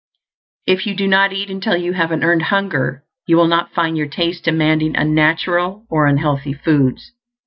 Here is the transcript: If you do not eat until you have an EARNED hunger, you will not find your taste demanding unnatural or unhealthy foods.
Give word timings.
If 0.65 0.87
you 0.87 0.95
do 0.95 1.07
not 1.07 1.31
eat 1.31 1.51
until 1.51 1.77
you 1.77 1.93
have 1.93 2.09
an 2.09 2.23
EARNED 2.23 2.41
hunger, 2.45 3.03
you 3.27 3.37
will 3.37 3.45
not 3.45 3.71
find 3.71 3.95
your 3.95 4.07
taste 4.07 4.43
demanding 4.43 4.97
unnatural 4.97 5.85
or 5.91 6.07
unhealthy 6.07 6.53
foods. 6.53 7.11